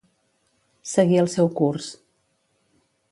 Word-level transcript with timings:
Seguir 0.93 1.19
el 1.23 1.29
seu 1.35 1.51
curs. 1.59 1.91